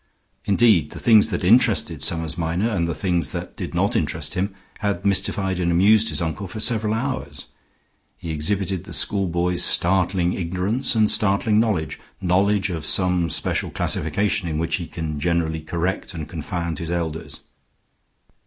Indeed, 0.45 0.89
the 0.89 0.99
things 0.99 1.29
that 1.29 1.43
interested 1.43 2.01
Summers 2.01 2.35
Minor, 2.35 2.67
and 2.71 2.87
the 2.87 2.95
things 2.95 3.29
that 3.33 3.55
did 3.55 3.75
not 3.75 3.95
interest 3.95 4.33
him, 4.33 4.51
had 4.79 5.05
mystified 5.05 5.59
and 5.59 5.71
amused 5.71 6.09
his 6.09 6.23
uncle 6.23 6.47
for 6.47 6.59
several 6.59 6.95
hours. 6.95 7.45
He 8.17 8.31
exhibited 8.31 8.79
the 8.85 8.87
English 8.87 8.95
schoolboy's 8.97 9.63
startling 9.63 10.33
ignorance 10.33 10.95
and 10.95 11.11
startling 11.11 11.59
knowledge 11.59 11.99
knowledge 12.19 12.71
of 12.71 12.83
some 12.83 13.29
special 13.29 13.69
classification 13.69 14.49
in 14.49 14.57
which 14.57 14.77
he 14.77 14.87
can 14.87 15.19
generally 15.19 15.61
correct 15.61 16.15
and 16.15 16.27
confound 16.27 16.79
his 16.79 16.89
elders. 16.89 17.41